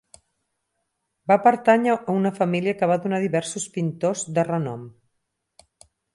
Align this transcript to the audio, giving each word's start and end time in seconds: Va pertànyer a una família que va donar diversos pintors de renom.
Va 1.31 1.37
pertànyer 1.47 1.93
a 1.97 2.15
una 2.21 2.31
família 2.39 2.73
que 2.81 2.91
va 2.93 2.99
donar 3.05 3.21
diversos 3.27 3.69
pintors 3.77 4.27
de 4.39 4.49
renom. 4.53 4.91